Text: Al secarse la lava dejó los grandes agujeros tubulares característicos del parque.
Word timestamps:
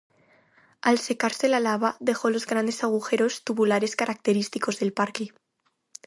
Al 0.91 0.97
secarse 1.07 1.47
la 1.47 1.59
lava 1.59 1.95
dejó 1.99 2.31
los 2.31 2.47
grandes 2.47 2.83
agujeros 2.83 3.43
tubulares 3.43 3.95
característicos 3.95 4.79
del 4.79 4.93
parque. 4.93 5.27